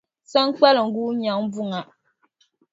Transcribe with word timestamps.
Saŋkpaliŋ 0.31 0.87
guui 0.95 1.17
nyaŋ 1.21 1.39
buŋa. 1.53 1.79